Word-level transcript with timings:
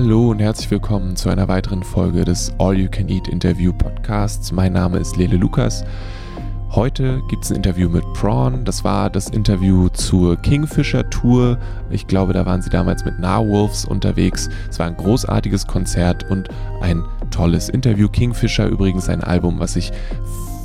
Hallo 0.00 0.30
und 0.30 0.38
herzlich 0.38 0.70
willkommen 0.70 1.16
zu 1.16 1.28
einer 1.28 1.48
weiteren 1.48 1.82
Folge 1.82 2.24
des 2.24 2.52
All 2.60 2.78
You 2.78 2.88
Can 2.88 3.08
Eat 3.08 3.26
Interview 3.26 3.72
Podcasts. 3.72 4.52
Mein 4.52 4.72
Name 4.72 4.98
ist 4.98 5.16
Lele 5.16 5.36
Lukas. 5.36 5.84
Heute 6.70 7.20
gibt 7.28 7.44
es 7.44 7.50
ein 7.50 7.56
Interview 7.56 7.88
mit 7.88 8.04
Prawn. 8.12 8.64
Das 8.64 8.84
war 8.84 9.10
das 9.10 9.28
Interview 9.28 9.88
zur 9.88 10.36
Kingfisher 10.36 11.10
Tour. 11.10 11.58
Ich 11.90 12.06
glaube, 12.06 12.32
da 12.32 12.46
waren 12.46 12.62
sie 12.62 12.70
damals 12.70 13.04
mit 13.04 13.18
Narwolves 13.18 13.84
unterwegs. 13.86 14.48
Es 14.70 14.78
war 14.78 14.86
ein 14.86 14.96
großartiges 14.96 15.66
Konzert 15.66 16.30
und 16.30 16.48
ein 16.80 17.02
tolles 17.32 17.68
Interview. 17.68 18.08
Kingfisher 18.08 18.68
übrigens 18.68 19.08
ein 19.08 19.24
Album, 19.24 19.58
was 19.58 19.74
ich 19.74 19.90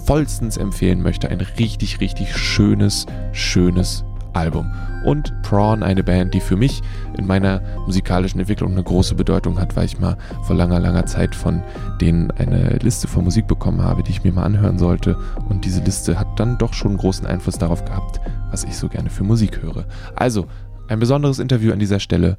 vollstens 0.05 0.57
empfehlen 0.57 1.01
möchte. 1.01 1.29
Ein 1.29 1.41
richtig, 1.41 2.01
richtig 2.01 2.37
schönes, 2.37 3.07
schönes 3.31 4.05
Album. 4.33 4.71
Und 5.03 5.33
Prawn, 5.41 5.83
eine 5.83 6.03
Band, 6.03 6.33
die 6.33 6.39
für 6.39 6.55
mich 6.55 6.81
in 7.17 7.25
meiner 7.27 7.61
musikalischen 7.85 8.39
Entwicklung 8.39 8.71
eine 8.71 8.83
große 8.83 9.15
Bedeutung 9.15 9.59
hat, 9.59 9.75
weil 9.75 9.85
ich 9.85 9.99
mal 9.99 10.17
vor 10.43 10.55
langer, 10.55 10.79
langer 10.79 11.05
Zeit 11.05 11.35
von 11.35 11.61
denen 11.99 12.31
eine 12.31 12.77
Liste 12.81 13.07
von 13.07 13.23
Musik 13.23 13.47
bekommen 13.47 13.81
habe, 13.81 14.03
die 14.03 14.11
ich 14.11 14.23
mir 14.23 14.31
mal 14.31 14.43
anhören 14.43 14.77
sollte. 14.77 15.17
Und 15.49 15.65
diese 15.65 15.81
Liste 15.81 16.19
hat 16.19 16.39
dann 16.39 16.57
doch 16.57 16.73
schon 16.73 16.97
großen 16.97 17.27
Einfluss 17.27 17.57
darauf 17.57 17.83
gehabt, 17.85 18.21
was 18.51 18.63
ich 18.63 18.77
so 18.77 18.87
gerne 18.87 19.09
für 19.09 19.23
Musik 19.23 19.61
höre. 19.61 19.85
Also, 20.15 20.47
ein 20.87 20.99
besonderes 20.99 21.39
Interview 21.39 21.71
an 21.71 21.79
dieser 21.79 21.99
Stelle. 21.99 22.37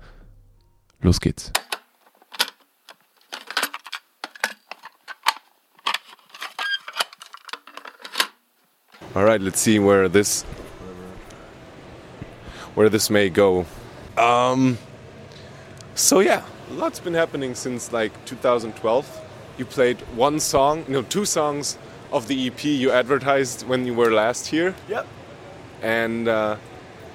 Los 1.00 1.20
geht's. 1.20 1.52
All 9.14 9.24
right, 9.24 9.40
let's 9.40 9.60
see 9.60 9.78
where 9.78 10.08
this 10.08 10.44
where 12.74 12.88
this 12.88 13.10
may 13.10 13.28
go. 13.30 13.66
Um, 14.16 14.78
so 15.94 16.20
yeah, 16.20 16.42
a 16.70 16.74
lot's 16.74 17.00
been 17.00 17.14
happening 17.14 17.54
since 17.54 17.92
like 17.92 18.12
2012. 18.24 19.20
You 19.58 19.64
played 19.64 20.00
one 20.16 20.40
song, 20.40 20.84
no, 20.88 21.02
two 21.02 21.24
songs 21.24 21.78
of 22.12 22.26
the 22.28 22.46
EP 22.48 22.64
you 22.64 22.90
advertised 22.90 23.66
when 23.66 23.86
you 23.86 23.94
were 23.94 24.10
last 24.12 24.46
here, 24.48 24.74
Yep. 24.88 25.06
and 25.82 26.28
uh, 26.28 26.56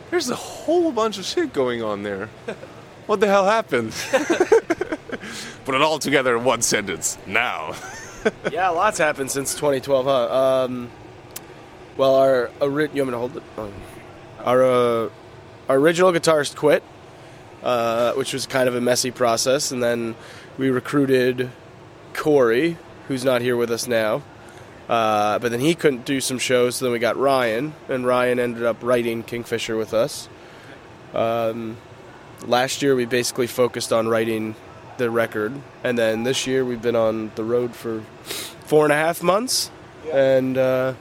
there's 0.10 0.30
a 0.30 0.36
whole 0.36 0.92
bunch 0.92 1.18
of 1.18 1.26
shit 1.26 1.54
going 1.54 1.84
on 1.84 2.04
there. 2.04 2.30
what 3.08 3.20
the 3.20 3.28
hell 3.28 3.46
happened? 3.46 3.94
Put 5.66 5.76
it 5.76 5.82
all 5.82 6.00
together 6.00 6.38
in 6.38 6.44
one 6.44 6.62
sentence. 6.62 7.18
Now. 7.26 7.74
Yeah, 8.52 8.68
lots 8.68 8.98
happened 8.98 9.32
since 9.32 9.56
2012, 9.56 10.06
huh? 10.06 10.66
Um, 10.66 10.90
well, 11.96 12.16
our 12.16 12.52
ori- 12.60 12.90
you 12.94 13.02
want 13.04 13.08
me 13.08 13.12
to 13.12 13.18
hold 13.18 13.38
it? 13.38 13.44
Oh. 13.58 13.72
Our 14.44 14.64
uh, 15.06 15.10
our 15.70 15.78
original 15.78 16.12
guitarist 16.12 16.56
quit, 16.56 16.84
uh, 17.62 18.14
which 18.14 18.34
was 18.34 18.48
kind 18.48 18.68
of 18.68 18.76
a 18.76 18.82
messy 18.82 19.12
process, 19.12 19.72
and 19.72 19.82
then 19.82 20.16
we 20.58 20.72
recruited 20.72 21.52
Corey, 22.14 22.78
who's 23.08 23.24
not 23.24 23.42
here 23.42 23.56
with 23.56 23.70
us 23.70 23.88
now. 23.88 24.24
Uh, 24.90 25.38
but 25.38 25.52
then 25.52 25.60
he 25.60 25.76
couldn't 25.76 26.04
do 26.04 26.20
some 26.20 26.40
shows, 26.40 26.78
so 26.78 26.86
then 26.86 26.92
we 26.92 26.98
got 26.98 27.16
Ryan, 27.16 27.76
and 27.88 28.06
Ryan 28.08 28.40
ended 28.40 28.64
up 28.64 28.78
writing 28.82 29.22
Kingfisher 29.22 29.78
with 29.78 29.94
us. 29.94 30.28
Um, 31.14 31.78
last 32.48 32.82
year, 32.82 32.96
we 32.96 33.06
basically 33.06 33.46
focused 33.46 33.94
on 33.94 34.08
writing 34.08 34.56
the 34.98 35.12
record, 35.12 35.54
and 35.84 35.96
then 35.96 36.24
this 36.24 36.48
year 36.48 36.66
we've 36.66 36.82
been 36.82 36.96
on 36.96 37.32
the 37.36 37.44
road 37.44 37.76
for 37.76 38.02
four 38.66 38.86
and 38.86 38.92
a 38.92 38.96
half 38.96 39.22
months, 39.22 39.70
and 40.12 40.58
uh, 40.58 40.96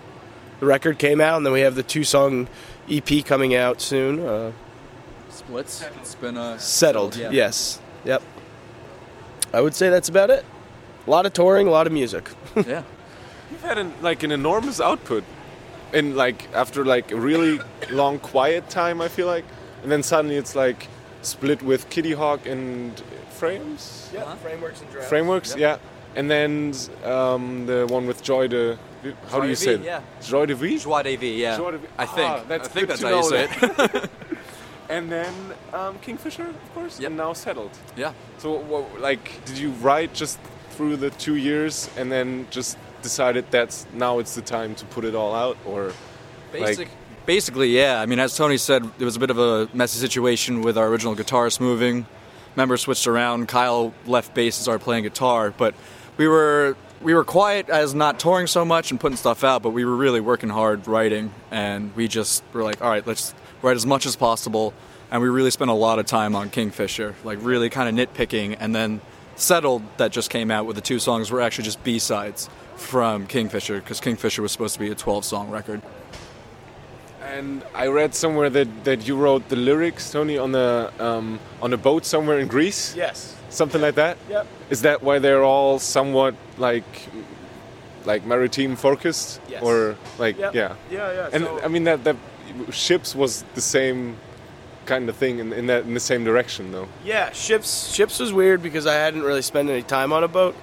the 0.61 0.67
record 0.67 0.99
came 0.99 1.23
out, 1.23 1.39
and 1.39 1.47
then 1.47 1.55
we 1.55 1.61
have 1.61 1.75
the 1.75 1.83
two-song 1.83 2.47
EP 2.91 3.25
coming 3.25 3.55
out 3.55 3.81
soon. 3.81 4.21
Uh, 4.21 4.53
Splits. 5.31 5.85
It's 6.01 6.15
been 6.15 6.37
uh, 6.37 6.59
settled, 6.59 7.17
yeah. 7.17 7.31
yes, 7.31 7.81
yep. 8.05 8.23
I 9.53 9.61
would 9.61 9.75
say 9.75 9.89
that's 9.89 10.09
about 10.09 10.31
it. 10.31 10.45
A 11.07 11.11
lot 11.11 11.27
of 11.27 11.33
touring, 11.33 11.67
a 11.67 11.71
lot 11.71 11.87
of 11.87 11.93
music. 11.93 12.29
yeah. 12.57 12.83
You've 13.51 13.63
had 13.63 13.79
an, 13.79 13.93
like 14.03 14.23
an 14.23 14.31
enormous 14.33 14.81
output, 14.81 15.25
in 15.93 16.17
like 16.17 16.53
after 16.55 16.85
like 16.85 17.13
a 17.13 17.17
really 17.17 17.61
long 17.91 18.19
quiet 18.19 18.69
time. 18.69 19.01
I 19.01 19.09
feel 19.09 19.27
like, 19.27 19.45
and 19.83 19.91
then 19.91 20.03
suddenly 20.03 20.37
it's 20.37 20.55
like 20.55 20.89
split 21.23 21.63
with 21.63 21.89
Kitty 21.89 22.13
Hawk 22.13 22.47
and 22.47 23.01
Frames. 23.31 24.11
Yeah, 24.13 24.23
Uh-huh. 24.25 24.35
frameworks 24.37 24.81
and 24.83 24.91
drafts. 24.91 25.09
Frameworks, 25.09 25.51
Yep. 25.57 25.81
yeah, 25.81 26.19
and 26.19 26.31
then 26.31 26.75
um, 27.05 27.67
the 27.67 27.87
one 27.89 28.07
with 28.07 28.23
Joy 28.23 28.49
de. 28.49 28.77
How 29.29 29.39
Joy 29.39 29.43
do 29.43 29.49
you 29.49 29.55
say 29.55 29.75
it? 29.75 29.83
yeah. 29.83 30.01
Joy 30.21 30.47
de 30.47 30.55
vie. 30.55 30.77
Joie 30.79 31.03
de 31.05 31.17
vie, 31.17 31.37
yeah. 31.41 31.57
Joie 31.57 31.71
de 31.73 31.79
vie. 31.79 31.87
I 31.99 32.05
think. 32.07 32.31
Ah, 32.31 32.43
that's 32.49 32.69
I 32.69 32.73
think 32.73 32.89
that's 32.89 33.01
to 33.01 33.09
how 33.09 33.17
you 33.17 33.23
say 33.23 33.45
it. 33.45 34.11
And 34.89 35.11
then 35.13 35.35
um, 35.73 35.99
Kingfisher, 35.99 36.47
of 36.49 36.75
course, 36.75 36.99
Yep. 36.99 37.09
and 37.09 37.17
now 37.17 37.33
settled. 37.35 37.71
yeah. 37.97 38.13
So, 38.39 38.53
wha- 38.53 38.87
like, 38.99 39.45
did 39.45 39.59
you 39.59 39.71
write 39.83 40.15
just 40.15 40.39
through 40.71 40.97
the 40.97 41.11
two 41.11 41.37
years 41.37 41.91
and 41.97 42.11
then 42.11 42.47
just 42.51 42.79
decided 43.03 43.45
that's 43.51 43.87
now 43.93 44.19
it's 44.19 44.35
the 44.35 44.41
time 44.43 44.75
to 44.77 44.85
put 44.87 45.05
it 45.05 45.15
all 45.15 45.35
out, 45.35 45.57
or 45.67 45.93
Basic, 46.53 46.79
like, 46.79 46.89
basically, 47.27 47.69
yeah. 47.77 48.01
I 48.01 48.07
mean, 48.07 48.19
as 48.19 48.35
Tony 48.37 48.57
said, 48.57 48.89
it 48.99 49.05
was 49.05 49.17
a 49.17 49.19
bit 49.21 49.31
of 49.31 49.39
a 49.39 49.69
messy 49.75 49.99
situation 49.99 50.63
with 50.63 50.79
our 50.79 50.87
original 50.89 51.15
guitarist 51.15 51.61
moving. 51.61 52.07
Members 52.57 52.81
switched 52.83 53.07
around. 53.07 53.47
Kyle 53.49 53.93
left 54.07 54.35
bass 54.35 54.57
and 54.59 54.63
started 54.63 54.83
playing 54.83 55.03
guitar, 55.05 55.53
but 55.57 55.75
we 56.17 56.27
were 56.27 56.77
we 57.03 57.15
were 57.15 57.23
quiet 57.25 57.69
as 57.69 57.95
not 57.95 58.19
touring 58.19 58.47
so 58.49 58.65
much 58.65 58.91
and 58.91 58.99
putting 58.99 59.17
stuff 59.17 59.45
out, 59.45 59.63
but 59.63 59.71
we 59.71 59.85
were 59.85 59.95
really 59.95 60.21
working 60.21 60.49
hard 60.49 60.89
writing, 60.89 61.33
and 61.51 61.95
we 61.95 62.09
just 62.09 62.43
were 62.53 62.65
like, 62.65 62.81
all 62.83 62.89
right, 62.91 63.07
let's 63.07 63.35
write 63.63 63.77
as 63.77 63.87
much 63.87 64.07
as 64.07 64.17
possible. 64.17 64.73
And 65.11 65.23
we 65.23 65.29
really 65.29 65.51
spent 65.51 65.71
a 65.71 65.75
lot 65.75 65.99
of 65.99 66.07
time 66.07 66.37
on 66.37 66.51
Kingfisher, 66.51 67.15
like 67.25 67.39
really 67.43 67.71
kind 67.71 67.89
of 67.99 68.09
nitpicking, 68.09 68.57
and 68.61 68.75
then 68.75 69.01
settled 69.37 69.83
that 69.97 70.13
just 70.13 70.31
came 70.31 70.51
out 70.51 70.67
with 70.67 70.77
the 70.77 70.83
two 70.83 70.99
songs 70.99 71.31
were 71.31 71.41
actually 71.41 71.65
just 71.65 71.83
B 71.85 71.99
sides 71.99 72.51
from 72.77 73.27
Kingfisher 73.27 73.81
because 73.81 74.01
Kingfisher 74.01 74.43
was 74.43 74.53
supposed 74.53 74.75
to 74.75 74.81
be 74.81 74.91
a 74.91 74.95
12 74.95 75.25
song 75.25 75.49
record. 75.51 75.81
And 77.23 77.63
I 77.75 77.89
read 77.89 78.15
somewhere 78.15 78.49
that, 78.51 78.85
that 78.85 79.07
you 79.07 79.17
wrote 79.17 79.49
the 79.49 79.57
lyrics, 79.57 80.11
Tony, 80.11 80.39
on 80.39 80.53
the 80.53 80.91
um, 80.99 81.39
on 81.61 81.73
a 81.73 81.77
boat 81.77 82.05
somewhere 82.07 82.39
in 82.39 82.49
Greece, 82.49 82.95
Yes. 82.97 83.37
something 83.51 83.81
like 83.81 83.97
that. 83.97 84.17
Yep. 84.31 84.47
Is 84.71 84.83
that 84.83 85.03
why 85.03 85.19
they're 85.19 85.45
all 85.45 85.79
somewhat 85.79 86.35
like 86.59 86.85
like 88.05 88.25
maritime 88.25 88.77
focused, 88.77 89.41
Yes. 89.49 89.63
or 89.63 89.97
like 90.19 90.39
Yep. 90.39 90.55
yeah? 90.55 90.75
Yeah, 90.91 91.13
yeah. 91.13 91.29
And 91.33 91.45
so- 91.45 91.61
I 91.63 91.69
mean 91.69 91.85
that 91.85 92.05
that 92.05 92.17
ships 92.71 93.15
was 93.15 93.45
the 93.55 93.61
same 93.61 94.17
kind 94.87 95.09
of 95.09 95.17
thing 95.17 95.39
in, 95.39 95.53
in 95.53 95.67
that 95.67 95.85
in 95.85 95.95
the 95.95 96.01
same 96.01 96.25
direction 96.25 96.73
though. 96.73 96.89
Yeah, 97.05 97.31
ships. 97.33 97.93
Ships 97.95 98.19
was 98.19 98.33
weird 98.33 98.63
because 98.63 98.87
I 98.87 98.95
hadn't 98.95 99.23
really 99.23 99.43
spent 99.43 99.69
any 99.69 99.83
time 99.83 100.13
on 100.13 100.25
a 100.25 100.29
boat 100.29 100.55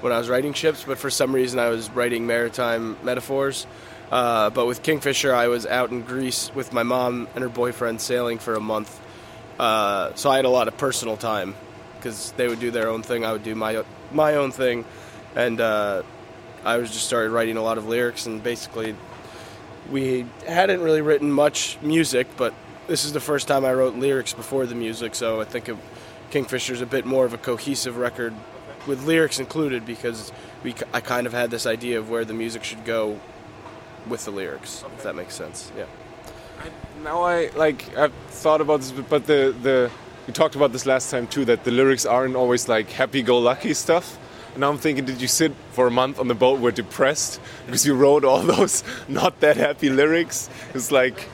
when 0.00 0.12
I 0.12 0.18
was 0.18 0.28
writing 0.28 0.52
ships, 0.52 0.84
but 0.84 0.98
for 0.98 1.10
some 1.10 1.34
reason 1.34 1.58
I 1.58 1.68
was 1.68 1.90
writing 1.90 2.26
maritime 2.26 2.96
metaphors. 3.04 3.66
Uh, 4.10 4.50
but 4.50 4.66
with 4.66 4.82
Kingfisher, 4.82 5.34
I 5.34 5.48
was 5.48 5.64
out 5.66 5.90
in 5.90 6.02
Greece 6.02 6.50
with 6.54 6.72
my 6.72 6.82
mom 6.82 7.28
and 7.34 7.42
her 7.42 7.48
boyfriend 7.48 8.00
sailing 8.00 8.38
for 8.38 8.54
a 8.54 8.60
month, 8.60 9.00
uh, 9.58 10.14
so 10.14 10.30
I 10.30 10.36
had 10.36 10.44
a 10.44 10.50
lot 10.50 10.68
of 10.68 10.76
personal 10.76 11.16
time 11.16 11.54
because 11.96 12.32
they 12.32 12.46
would 12.46 12.60
do 12.60 12.70
their 12.70 12.88
own 12.88 13.02
thing, 13.02 13.24
I 13.24 13.32
would 13.32 13.42
do 13.42 13.54
my 13.54 13.84
my 14.12 14.34
own 14.34 14.52
thing, 14.52 14.84
and 15.34 15.60
uh, 15.60 16.02
I 16.64 16.76
was 16.76 16.90
just 16.92 17.06
started 17.06 17.30
writing 17.30 17.56
a 17.56 17.62
lot 17.62 17.78
of 17.78 17.86
lyrics 17.86 18.26
and 18.26 18.42
basically 18.42 18.94
we 19.90 20.26
hadn't 20.46 20.80
really 20.80 21.00
written 21.00 21.30
much 21.30 21.78
music, 21.82 22.26
but 22.36 22.54
this 22.86 23.04
is 23.04 23.12
the 23.12 23.20
first 23.20 23.48
time 23.48 23.64
I 23.64 23.72
wrote 23.72 23.94
lyrics 23.94 24.32
before 24.32 24.66
the 24.66 24.74
music, 24.74 25.14
so 25.14 25.40
I 25.40 25.44
think 25.44 25.68
of 25.68 25.78
Kingfisher's 26.30 26.80
a 26.80 26.86
bit 26.86 27.04
more 27.04 27.24
of 27.24 27.34
a 27.34 27.38
cohesive 27.38 27.96
record 27.96 28.34
with 28.86 29.04
lyrics 29.04 29.38
included 29.38 29.86
because 29.86 30.32
we 30.62 30.74
I 30.92 31.00
kind 31.00 31.26
of 31.26 31.32
had 31.32 31.50
this 31.50 31.66
idea 31.66 31.98
of 31.98 32.10
where 32.10 32.24
the 32.24 32.34
music 32.34 32.64
should 32.64 32.84
go 32.84 33.20
with 34.08 34.24
the 34.24 34.30
lyrics, 34.30 34.84
if 34.96 35.02
that 35.04 35.14
makes 35.14 35.34
sense. 35.34 35.70
Yeah. 35.76 35.84
Now 37.02 37.22
I 37.22 37.50
like 37.56 37.96
I've 37.96 38.12
thought 38.28 38.60
about 38.60 38.80
this, 38.80 38.90
but 38.90 39.26
the 39.26 39.54
the 39.62 39.90
we 40.26 40.32
talked 40.32 40.54
about 40.54 40.72
this 40.72 40.86
last 40.86 41.10
time 41.10 41.26
too 41.26 41.44
that 41.46 41.64
the 41.64 41.70
lyrics 41.70 42.06
aren't 42.06 42.36
always 42.36 42.68
like 42.68 42.90
happy-go-lucky 42.90 43.74
stuff. 43.74 44.18
And 44.52 44.60
now 44.60 44.70
I'm 44.70 44.78
thinking, 44.78 45.04
did 45.04 45.20
you 45.20 45.28
sit 45.28 45.52
for 45.72 45.86
a 45.86 45.90
month 45.90 46.18
on 46.18 46.28
the 46.28 46.34
boat, 46.34 46.60
were 46.60 46.70
depressed 46.72 47.40
because 47.66 47.86
you 47.86 47.94
wrote 47.94 48.24
all 48.24 48.42
those 48.54 48.84
not 49.08 49.40
that 49.40 49.56
happy 49.56 49.88
lyrics? 49.90 50.48
It's 50.74 50.90
like, 50.92 51.28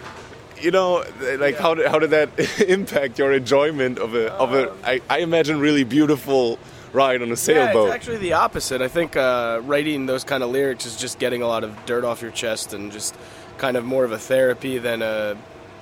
you 0.61 0.71
know, 0.71 1.05
like 1.39 1.57
how 1.59 1.75
did 1.75 1.87
how 1.89 1.99
did 1.99 2.11
that 2.11 2.29
impact 2.69 3.19
your 3.19 3.33
enjoyment 3.33 3.99
of 3.99 4.15
a 4.15 4.33
of 4.35 4.55
a 4.55 4.73
I, 4.85 5.01
I 5.09 5.19
imagine 5.19 5.61
really 5.61 5.85
beautiful 5.85 6.59
ride 6.93 7.21
on 7.23 7.29
a 7.29 7.31
Yeah, 7.31 7.35
sailboat? 7.37 7.87
it's 7.89 7.95
actually 7.95 8.17
the 8.19 8.33
opposite. 8.35 8.81
I 8.81 8.89
think 8.89 9.17
uh, 9.17 9.61
writing 9.65 10.07
those 10.07 10.25
kind 10.25 10.43
of 10.43 10.51
lyrics 10.51 10.87
is 10.87 10.97
just 10.97 11.19
getting 11.19 11.43
a 11.43 11.47
lot 11.47 11.63
of 11.65 11.71
dirt 11.87 12.05
off 12.05 12.23
your 12.23 12.31
chest 12.33 12.73
and 12.73 12.91
just 12.91 13.15
kind 13.59 13.77
of 13.77 13.85
more 13.85 14.05
of 14.05 14.13
a 14.13 14.19
therapy 14.19 14.79
than 14.79 15.03
a, 15.03 15.37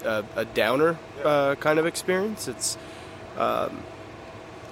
a, 0.04 0.24
a 0.36 0.44
downer 0.46 0.98
uh, 1.24 1.54
kind 1.56 1.78
of 1.78 1.86
experience. 1.86 2.48
It's. 2.48 2.76
Um, 3.38 3.82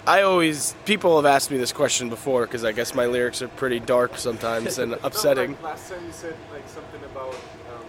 I 0.07 0.23
always 0.23 0.75
people 0.85 1.17
have 1.17 1.27
asked 1.27 1.51
me 1.51 1.57
this 1.57 1.73
question 1.73 2.09
before 2.11 2.43
because 2.43 2.65
I 2.65 2.73
guess 2.73 2.95
my 2.95 3.07
lyrics 3.07 3.41
are 3.43 3.49
pretty 3.49 3.81
dark 3.81 4.19
sometimes 4.19 4.79
and 4.79 4.93
upsetting. 5.03 5.57
last 5.63 5.91
time 5.91 6.05
you 6.05 6.13
said 6.13 6.37
like 6.53 6.69
something 6.69 7.03
about 7.05 7.33
um, 7.33 7.85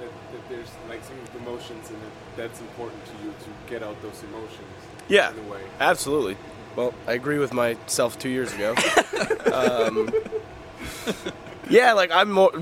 that, 0.00 0.10
that 0.32 0.48
there's 0.48 0.70
like 0.88 1.02
some 1.02 1.16
emotions 1.40 1.90
and 1.90 1.98
it 1.98 2.12
that's 2.38 2.60
important 2.60 3.04
to 3.04 3.12
you 3.24 3.30
to 3.30 3.70
get 3.70 3.82
out 3.82 4.00
those 4.00 4.22
emotions. 4.30 4.68
Yeah, 5.08 5.32
in 5.32 5.38
a 5.40 5.50
way. 5.50 5.60
absolutely. 5.80 6.36
Well, 6.76 6.94
I 7.06 7.14
agree 7.14 7.38
with 7.38 7.52
myself 7.52 8.18
two 8.18 8.28
years 8.28 8.54
ago. 8.54 8.74
um, 9.52 10.10
yeah, 11.68 11.94
like 11.94 12.12
I'm 12.12 12.30
more, 12.30 12.52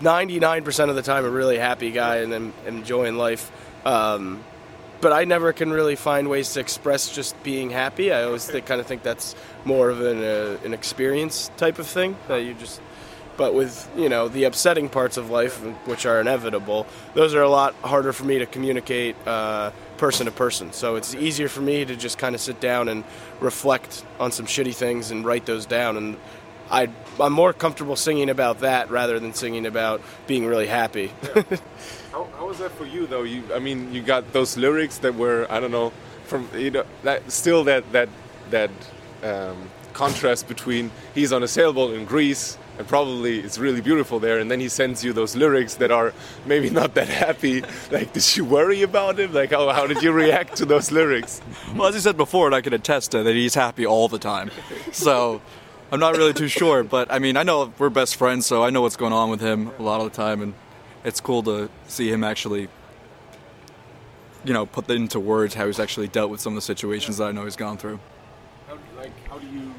99% 0.00 0.90
of 0.90 0.96
the 0.96 1.02
time 1.02 1.24
a 1.24 1.30
really 1.30 1.56
happy 1.56 1.90
guy 1.90 2.16
and 2.16 2.34
I'm 2.34 2.52
enjoying 2.66 3.16
life. 3.16 3.50
Um, 3.86 4.44
but 5.02 5.12
I 5.12 5.24
never 5.24 5.52
can 5.52 5.70
really 5.72 5.96
find 5.96 6.30
ways 6.30 6.52
to 6.54 6.60
express 6.60 7.14
just 7.14 7.40
being 7.42 7.70
happy. 7.70 8.12
I 8.12 8.22
always 8.22 8.48
kind 8.48 8.80
of 8.80 8.86
think 8.86 9.02
that's 9.02 9.34
more 9.64 9.90
of 9.90 10.00
an, 10.00 10.22
uh, 10.22 10.58
an 10.64 10.72
experience 10.72 11.50
type 11.58 11.78
of 11.78 11.86
thing 11.86 12.16
that 12.28 12.38
you 12.38 12.54
just. 12.54 12.80
But 13.36 13.54
with 13.54 13.90
you 13.96 14.08
know 14.08 14.28
the 14.28 14.44
upsetting 14.44 14.88
parts 14.88 15.16
of 15.16 15.30
life, 15.30 15.58
which 15.86 16.06
are 16.06 16.20
inevitable, 16.20 16.86
those 17.14 17.34
are 17.34 17.42
a 17.42 17.48
lot 17.48 17.74
harder 17.82 18.12
for 18.12 18.24
me 18.24 18.38
to 18.38 18.46
communicate 18.46 19.16
uh, 19.26 19.72
person 19.96 20.26
to 20.26 20.32
person. 20.32 20.72
So 20.72 20.96
it's 20.96 21.14
easier 21.14 21.48
for 21.48 21.62
me 21.62 21.84
to 21.84 21.96
just 21.96 22.18
kind 22.18 22.34
of 22.34 22.40
sit 22.40 22.60
down 22.60 22.88
and 22.88 23.04
reflect 23.40 24.04
on 24.20 24.32
some 24.32 24.46
shitty 24.46 24.74
things 24.74 25.10
and 25.10 25.24
write 25.24 25.46
those 25.46 25.66
down. 25.66 25.96
And 25.96 26.16
I, 26.72 26.88
I'm 27.20 27.34
more 27.34 27.52
comfortable 27.52 27.96
singing 27.96 28.30
about 28.30 28.60
that 28.60 28.90
rather 28.90 29.20
than 29.20 29.34
singing 29.34 29.66
about 29.66 30.00
being 30.26 30.46
really 30.46 30.66
happy. 30.66 31.12
How, 32.12 32.28
how 32.36 32.46
was 32.46 32.58
that 32.58 32.72
for 32.72 32.86
you 32.86 33.06
though? 33.06 33.22
You, 33.22 33.42
I 33.54 33.58
mean, 33.58 33.92
you 33.94 34.02
got 34.02 34.32
those 34.32 34.56
lyrics 34.56 34.98
that 34.98 35.14
were 35.14 35.46
I 35.48 35.60
don't 35.60 35.70
know 35.70 35.92
from 36.24 36.48
you 36.54 36.70
know 36.70 36.84
that 37.04 37.30
still 37.30 37.64
that 37.64 37.90
that 37.92 38.08
that 38.50 38.70
um, 39.22 39.70
contrast 39.92 40.48
between 40.48 40.90
he's 41.14 41.32
on 41.32 41.42
a 41.42 41.48
sailboat 41.48 41.94
in 41.94 42.04
Greece 42.04 42.58
and 42.78 42.88
probably 42.88 43.38
it's 43.40 43.58
really 43.58 43.80
beautiful 43.80 44.18
there, 44.18 44.38
and 44.38 44.50
then 44.50 44.60
he 44.60 44.68
sends 44.68 45.04
you 45.04 45.12
those 45.12 45.36
lyrics 45.36 45.74
that 45.76 45.90
are 45.90 46.12
maybe 46.46 46.70
not 46.70 46.94
that 46.94 47.08
happy. 47.08 47.62
Like, 47.90 48.12
did 48.12 48.36
you 48.36 48.44
worry 48.44 48.82
about 48.82 49.20
him? 49.20 49.32
Like, 49.32 49.50
how 49.50 49.68
how 49.70 49.86
did 49.86 50.02
you 50.02 50.12
react 50.12 50.56
to 50.56 50.64
those 50.64 50.90
lyrics? 50.90 51.40
Well, 51.74 51.88
as 51.88 51.94
he 51.94 52.00
said 52.00 52.16
before, 52.16 52.46
and 52.46 52.54
I 52.54 52.60
can 52.60 52.72
attest 52.72 53.10
to 53.12 53.22
that 53.22 53.34
he's 53.34 53.54
happy 53.54 53.86
all 53.86 54.08
the 54.08 54.18
time. 54.18 54.50
So. 54.92 55.40
I'm 55.92 56.00
not 56.00 56.16
really 56.16 56.32
too 56.32 56.48
sure, 56.48 56.82
but 56.82 57.12
I 57.12 57.18
mean, 57.18 57.36
I 57.36 57.42
know 57.42 57.70
we're 57.78 57.90
best 57.90 58.16
friends, 58.16 58.46
so 58.46 58.64
I 58.64 58.70
know 58.70 58.80
what's 58.80 58.96
going 58.96 59.12
on 59.12 59.28
with 59.28 59.42
him 59.42 59.70
a 59.78 59.82
lot 59.82 60.00
of 60.00 60.10
the 60.10 60.16
time, 60.16 60.40
and 60.40 60.54
it's 61.04 61.20
cool 61.20 61.42
to 61.42 61.68
see 61.86 62.10
him 62.10 62.24
actually, 62.24 62.68
you 64.42 64.54
know, 64.54 64.64
put 64.64 64.88
into 64.88 65.20
words 65.20 65.52
how 65.52 65.66
he's 65.66 65.78
actually 65.78 66.08
dealt 66.08 66.30
with 66.30 66.40
some 66.40 66.54
of 66.54 66.56
the 66.56 66.62
situations 66.62 67.18
that 67.18 67.24
I 67.24 67.32
know 67.32 67.44
he's 67.44 67.56
gone 67.56 67.76
through. 67.76 68.00
How, 68.68 68.78
like, 68.96 69.12
how 69.28 69.38
do 69.38 69.46
you 69.46 69.74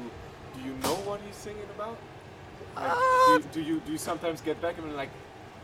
do 0.54 0.60
you 0.64 0.74
know 0.84 0.94
what 1.02 1.20
he's 1.26 1.34
singing 1.34 1.66
about? 1.74 1.98
Like, 2.76 2.92
Uh, 2.92 2.94
do, 2.94 3.32
you, 3.32 3.44
do 3.52 3.60
you 3.60 3.80
do 3.84 3.92
you 3.92 3.98
sometimes 3.98 4.40
get 4.40 4.62
back 4.62 4.78
and 4.78 4.86
be 4.88 4.94
like, 4.94 5.10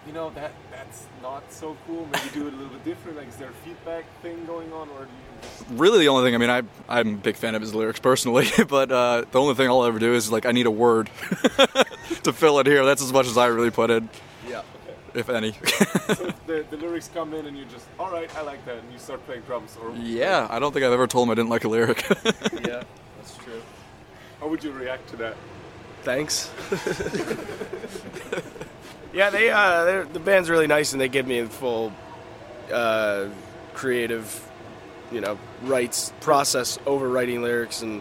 you 0.07 0.13
know 0.13 0.31
that 0.31 0.53
that's 0.71 1.07
not 1.23 1.53
so 1.53 1.77
cool. 1.87 2.09
Maybe 2.13 2.29
do 2.33 2.47
it 2.49 2.55
a 2.55 2.57
little 2.57 2.73
bit 2.73 2.85
different. 2.85 3.19
Like, 3.19 3.29
is 3.29 3.37
there 3.37 3.51
a 3.51 3.53
feedback 3.65 4.05
thing 4.23 4.45
going 4.47 4.73
on, 4.73 4.89
or 4.91 5.05
do 5.05 5.11
you 5.11 5.43
just 5.43 5.65
Really, 5.71 5.99
the 6.01 6.09
only 6.09 6.25
thing 6.27 6.35
I 6.35 6.39
mean, 6.39 6.51
I 6.51 6.63
I'm 6.89 7.15
a 7.15 7.17
big 7.19 7.37
fan 7.37 7.55
of 7.55 7.61
his 7.63 7.75
lyrics 7.75 8.01
personally, 8.01 8.49
but 8.69 8.91
uh, 8.91 9.25
the 9.31 9.41
only 9.41 9.55
thing 9.55 9.69
I'll 9.69 9.85
ever 9.85 9.99
do 9.99 10.15
is 10.15 10.31
like 10.33 10.47
I 10.47 10.53
need 10.53 10.67
a 10.67 10.71
word 10.71 11.11
to 12.25 12.33
fill 12.33 12.59
it 12.61 12.67
here. 12.67 12.85
That's 12.85 13.03
as 13.03 13.13
much 13.13 13.27
as 13.27 13.37
I 13.39 13.47
really 13.47 13.71
put 13.71 13.91
in, 13.91 14.09
Yeah. 14.49 14.63
if 15.15 15.29
any. 15.29 15.53
so 15.53 16.33
the, 16.47 16.65
the 16.71 16.77
lyrics 16.77 17.11
come 17.13 17.35
in 17.35 17.47
and 17.47 17.57
you 17.57 17.65
just 17.67 17.87
all 17.99 18.11
right, 18.11 18.35
I 18.37 18.43
like 18.43 18.65
that, 18.67 18.79
and 18.79 18.93
you 18.93 18.99
start 18.99 19.25
playing 19.27 19.43
drums, 19.43 19.77
or 19.83 19.93
yeah, 19.97 20.47
I 20.51 20.59
don't 20.59 20.73
think 20.73 20.85
I've 20.85 20.93
ever 20.93 21.07
told 21.07 21.29
him 21.29 21.33
I 21.33 21.35
didn't 21.35 21.51
like 21.51 21.65
a 21.65 21.69
lyric. 21.69 22.05
yeah, 22.67 22.83
that's 23.19 23.37
true. 23.45 23.61
how 24.41 24.49
would 24.49 24.65
you 24.65 24.73
react 24.73 25.09
to 25.11 25.17
that? 25.17 25.37
Thanks. 26.03 26.51
Yeah, 29.13 29.31
they 29.31 29.51
uh, 29.51 29.85
they're- 29.85 30.05
the 30.05 30.21
band's 30.21 30.51
really 30.51 30.67
nice, 30.67 30.93
and 30.93 31.01
they 31.01 31.09
give 31.09 31.27
me 31.27 31.39
a 31.41 31.47
full 31.47 31.93
uh, 32.73 33.27
creative, 33.75 34.49
you 35.11 35.21
know, 35.21 35.39
rights 35.63 36.13
process 36.21 36.79
over 36.87 37.09
writing 37.09 37.43
lyrics 37.43 37.83
and 37.83 38.01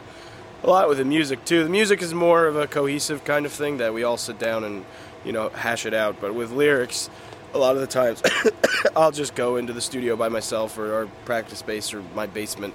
a 0.63 0.69
lot 0.69 0.89
with 0.89 0.97
the 0.97 1.05
music 1.05 1.43
too. 1.45 1.63
The 1.63 1.69
music 1.69 2.01
is 2.01 2.13
more 2.13 2.45
of 2.45 2.55
a 2.55 2.67
cohesive 2.67 3.23
kind 3.23 3.45
of 3.45 3.51
thing 3.51 3.77
that 3.77 3.93
we 3.93 4.03
all 4.03 4.17
sit 4.17 4.39
down 4.39 4.63
and 4.63 4.85
you 5.25 5.31
know 5.31 5.49
hash 5.49 5.85
it 5.85 5.93
out. 5.93 6.19
But 6.19 6.35
with 6.35 6.51
lyrics, 6.51 7.09
a 7.53 7.57
lot 7.57 7.75
of 7.75 7.81
the 7.81 7.87
times 7.87 8.21
I'll 8.95 9.11
just 9.11 9.35
go 9.35 9.55
into 9.55 9.73
the 9.73 9.81
studio 9.81 10.15
by 10.15 10.29
myself 10.29 10.77
or 10.77 10.93
our 10.93 11.05
practice 11.25 11.59
space 11.59 11.93
or 11.93 12.03
my 12.13 12.27
basement. 12.27 12.73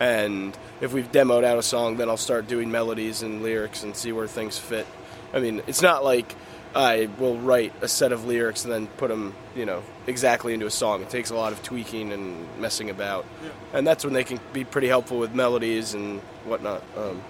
And 0.00 0.56
if 0.80 0.92
we've 0.92 1.10
demoed 1.10 1.44
out 1.44 1.58
a 1.58 1.62
song, 1.62 1.96
then 1.96 2.08
I'll 2.08 2.16
start 2.16 2.48
doing 2.48 2.70
melodies 2.70 3.22
and 3.22 3.42
lyrics 3.42 3.82
and 3.82 3.94
see 3.94 4.12
where 4.12 4.26
things 4.28 4.56
fit. 4.56 4.86
I 5.34 5.40
mean, 5.40 5.60
it's 5.66 5.82
not 5.82 6.02
like 6.04 6.34
I 6.76 7.08
will 7.18 7.38
write 7.38 7.72
a 7.80 7.88
set 7.88 8.12
of 8.12 8.26
lyrics 8.26 8.64
and 8.64 8.72
then 8.72 8.86
put 8.86 9.08
them, 9.08 9.34
you 9.54 9.64
know, 9.64 9.82
exactly 10.06 10.52
into 10.52 10.66
a 10.66 10.70
song. 10.70 11.00
It 11.00 11.08
takes 11.08 11.30
a 11.30 11.34
lot 11.34 11.52
of 11.52 11.62
tweaking 11.62 12.12
and 12.12 12.46
messing 12.60 12.90
about, 12.90 13.24
and 13.72 13.86
that's 13.86 14.04
when 14.04 14.12
they 14.12 14.24
can 14.24 14.38
be 14.52 14.62
pretty 14.62 14.86
helpful 14.86 15.18
with 15.18 15.34
melodies 15.34 15.94
and 15.94 16.20
whatnot. 16.44 16.82
Um, 16.94 17.22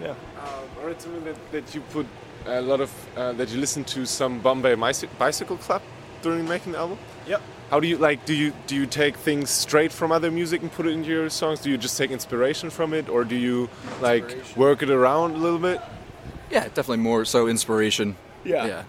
yeah. 0.00 0.10
Um, 0.10 0.16
or 0.82 0.90
it's 0.90 1.04
something 1.04 1.24
that, 1.24 1.52
that 1.52 1.74
you 1.74 1.82
put 1.92 2.06
a 2.46 2.62
lot 2.62 2.80
of 2.80 2.90
uh, 3.16 3.32
that 3.32 3.50
you 3.50 3.60
listen 3.60 3.84
to 3.84 4.06
some 4.06 4.40
Bombay 4.40 4.74
Bicycle 4.74 5.58
Club 5.58 5.82
during 6.22 6.48
making 6.48 6.72
the 6.72 6.78
album. 6.78 6.98
Yep. 7.26 7.42
How 7.70 7.80
do 7.80 7.86
you 7.86 7.98
like? 7.98 8.24
Do 8.24 8.34
you 8.34 8.52
do 8.66 8.74
you 8.74 8.86
take 8.86 9.18
things 9.18 9.50
straight 9.50 9.92
from 9.92 10.12
other 10.12 10.30
music 10.30 10.62
and 10.62 10.72
put 10.72 10.86
it 10.86 10.90
into 10.90 11.10
your 11.10 11.28
songs? 11.28 11.60
Do 11.60 11.70
you 11.70 11.76
just 11.76 11.98
take 11.98 12.10
inspiration 12.10 12.70
from 12.70 12.94
it, 12.94 13.10
or 13.10 13.24
do 13.24 13.36
you 13.36 13.68
like 14.00 14.34
work 14.56 14.82
it 14.82 14.88
around 14.88 15.32
a 15.32 15.38
little 15.38 15.58
bit? 15.58 15.80
Yeah, 16.54 16.64
definitely 16.68 16.98
more 16.98 17.24
so 17.24 17.48
inspiration. 17.48 18.16
Yeah. 18.44 18.66
Yeah. 18.66 18.82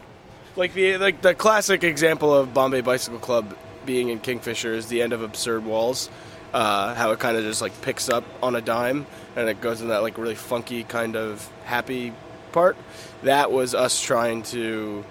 Like 0.56 0.74
the 0.76 0.98
like 0.98 1.22
the 1.22 1.34
classic 1.34 1.84
example 1.84 2.34
of 2.34 2.54
Bombay 2.54 2.82
Bicycle 2.82 3.18
Club 3.18 3.58
being 3.88 4.10
in 4.10 4.20
Kingfisher 4.20 4.74
is 4.74 4.86
the 4.86 5.02
end 5.02 5.14
of 5.14 5.24
Absurd 5.24 5.66
Walls. 5.66 6.10
Uh, 6.54 6.94
how 6.94 7.12
it 7.12 7.20
kind 7.20 7.36
of 7.36 7.44
just 7.44 7.62
like 7.62 7.82
picks 7.82 8.08
up 8.08 8.24
on 8.42 8.56
a 8.56 8.62
dime 8.62 9.06
and 9.36 9.50
it 9.50 9.60
goes 9.60 9.82
in 9.82 9.90
that 9.90 10.04
like 10.04 10.18
really 10.18 10.36
funky 10.36 10.84
kind 10.84 11.16
of 11.16 11.50
happy 11.66 12.14
part. 12.52 12.78
That 13.24 13.52
was 13.52 13.74
us 13.74 14.00
trying 14.00 14.44
to 14.44 15.04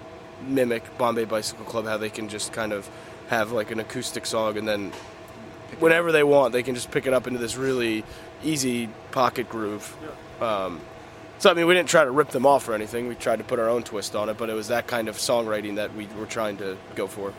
mimic 0.47 0.97
Bombay 0.97 1.25
Bicycle 1.25 1.65
Club, 1.65 1.85
how 1.85 1.97
they 1.97 2.09
can 2.09 2.29
just 2.29 2.53
kind 2.53 2.71
of 2.71 2.89
have 3.27 3.51
like 3.51 3.69
an 3.69 3.79
acoustic 3.79 4.25
song 4.25 4.57
and 4.57 4.67
then 4.67 4.91
whenever 5.79 6.11
they 6.11 6.23
want, 6.23 6.53
they 6.53 6.63
can 6.63 6.73
just 6.73 6.89
pick 6.89 7.05
it 7.05 7.13
up 7.13 7.27
into 7.27 7.37
this 7.39 7.57
really 7.57 8.03
easy 8.43 8.87
pocket 9.11 9.49
groove. 9.49 9.95
Um, 10.41 10.79
so 11.39 11.49
I 11.51 11.53
mean, 11.53 11.67
we 11.67 11.73
didn't 11.73 11.89
try 11.89 12.03
to 12.03 12.11
rip 12.11 12.29
them 12.29 12.45
off 12.45 12.67
or 12.67 12.73
anything. 12.73 13.07
We 13.07 13.15
tried 13.15 13.37
to 13.37 13.43
put 13.43 13.59
our 13.59 13.69
own 13.69 13.83
twist 13.83 14.15
on 14.15 14.29
it, 14.29 14.37
but 14.37 14.49
it 14.49 14.53
was 14.53 14.67
that 14.69 14.87
kind 14.87 15.07
of 15.07 15.17
songwriting 15.17 15.75
that 15.75 15.93
we 15.95 16.07
were 16.17 16.25
trying 16.25 16.57
to 16.57 16.77
go 16.95 17.07
for. 17.07 17.33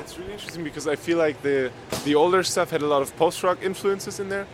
It's 0.00 0.18
really 0.18 0.32
interesting 0.32 0.64
because 0.64 0.88
I 0.88 0.96
feel 0.96 1.18
like 1.18 1.42
the 1.42 1.70
the 2.04 2.14
older 2.14 2.42
stuff 2.42 2.70
had 2.70 2.82
a 2.82 2.86
lot 2.86 3.02
of 3.02 3.14
post 3.16 3.42
rock 3.42 3.58
influences 3.62 4.20
in 4.20 4.28
there. 4.28 4.46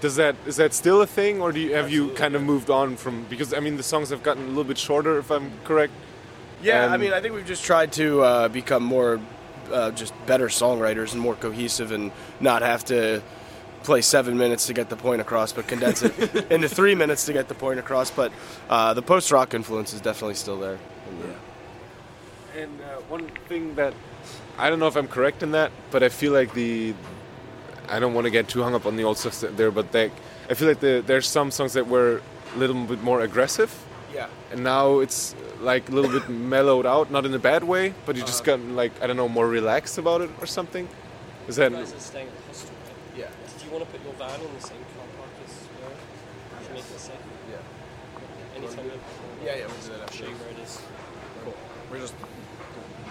Does 0.00 0.16
that 0.16 0.36
is 0.46 0.56
that 0.56 0.74
still 0.74 1.00
a 1.02 1.06
thing, 1.06 1.40
or 1.40 1.52
do 1.52 1.60
you 1.60 1.74
have 1.74 1.90
you 1.90 2.10
kind 2.10 2.34
of 2.34 2.42
moved 2.42 2.70
on 2.70 2.96
from? 2.96 3.24
Because 3.30 3.54
I 3.54 3.60
mean, 3.60 3.76
the 3.76 3.82
songs 3.82 4.10
have 4.10 4.22
gotten 4.22 4.44
a 4.44 4.48
little 4.48 4.64
bit 4.64 4.78
shorter, 4.78 5.18
if 5.18 5.30
I'm 5.30 5.50
correct. 5.64 5.92
Yeah, 6.62 6.86
I 6.86 6.94
Um, 6.94 7.00
mean, 7.00 7.12
I 7.12 7.20
think 7.20 7.34
we've 7.34 7.46
just 7.46 7.64
tried 7.64 7.92
to 7.92 8.22
uh, 8.22 8.48
become 8.48 8.82
more, 8.82 9.20
uh, 9.72 9.90
just 9.92 10.12
better 10.26 10.48
songwriters 10.48 11.12
and 11.12 11.20
more 11.20 11.34
cohesive, 11.34 11.90
and 11.92 12.12
not 12.40 12.62
have 12.62 12.84
to 12.86 13.22
play 13.88 14.02
seven 14.02 14.36
minutes 14.36 14.66
to 14.66 14.74
get 14.74 14.90
the 14.90 14.96
point 14.96 15.20
across, 15.22 15.50
but 15.50 15.66
condense 15.66 16.02
it 16.02 16.12
into 16.52 16.68
three 16.68 16.94
minutes 16.94 17.24
to 17.24 17.32
get 17.32 17.48
the 17.48 17.54
point 17.54 17.78
across. 17.80 18.10
But 18.10 18.30
uh, 18.68 18.92
the 18.92 19.00
post 19.00 19.32
rock 19.32 19.54
influence 19.54 19.94
is 19.94 20.00
definitely 20.02 20.34
still 20.34 20.60
there. 20.60 20.78
Yeah. 21.26 22.60
And 22.62 22.80
uh, 22.82 23.00
one 23.08 23.26
thing 23.48 23.74
that 23.76 23.94
I 24.58 24.68
don't 24.68 24.78
know 24.78 24.88
if 24.88 24.96
I'm 24.96 25.08
correct 25.08 25.42
in 25.42 25.52
that, 25.52 25.70
but 25.90 26.02
I 26.02 26.10
feel 26.10 26.32
like 26.34 26.52
the 26.52 26.94
I 27.88 27.98
don't 27.98 28.12
want 28.12 28.26
to 28.26 28.30
get 28.30 28.46
too 28.48 28.62
hung 28.62 28.74
up 28.74 28.84
on 28.84 28.96
the 28.96 29.04
old 29.04 29.16
stuff 29.16 29.40
there, 29.56 29.70
but 29.70 29.90
they, 29.92 30.10
I 30.50 30.54
feel 30.54 30.68
like 30.68 30.80
the, 30.80 31.02
there's 31.06 31.26
some 31.26 31.50
songs 31.50 31.72
that 31.72 31.86
were 31.88 32.20
a 32.54 32.58
little 32.58 32.76
bit 32.84 33.02
more 33.02 33.22
aggressive, 33.22 33.70
Yeah. 34.12 34.26
and 34.52 34.62
now 34.62 34.98
it's 34.98 35.34
like 35.62 35.88
a 35.88 35.92
little 35.92 36.10
bit 36.10 36.28
mellowed 36.28 36.84
out, 36.84 37.10
not 37.10 37.24
in 37.24 37.32
a 37.32 37.38
bad 37.38 37.64
way, 37.64 37.94
but 38.04 38.16
you 38.16 38.22
just 38.24 38.44
got 38.44 38.60
like 38.60 38.92
I 39.02 39.06
don't 39.06 39.16
know 39.16 39.28
more 39.30 39.48
relaxed 39.48 39.96
about 39.96 40.20
it 40.20 40.30
or 40.42 40.46
something. 40.46 40.86
Is 41.48 41.56
that 41.56 41.70
You 41.72 41.78
guys 41.78 41.94
are 41.94 42.00
staying 42.00 42.28
at 42.28 42.36
the 42.36 42.42
hostel. 42.48 42.70
Yeah. 43.16 43.47
Do 43.68 43.74
you 43.74 43.80
want 43.80 43.92
to 43.92 43.98
put 43.98 44.06
your 44.06 44.14
van 44.14 44.40
in 44.40 44.54
the 44.54 44.60
same 44.62 44.78
car 44.96 45.04
park 45.18 45.28
as 45.44 45.68
well? 45.82 45.92
To 46.64 46.72
make 46.72 46.80
it 46.80 46.98
safe? 46.98 47.16
Yeah. 47.50 47.58
Anytime 48.56 48.84
you 48.86 48.92
Yeah, 49.44 49.56
yeah, 49.56 49.66
we'll 49.66 49.76
do 49.76 50.00
that 50.00 50.10
show 50.10 50.24
you 50.24 50.30
where 50.36 50.50
it 50.52 50.58
is. 50.64 50.80
Cool. 51.44 51.54
We're 51.90 51.98
just. 51.98 52.14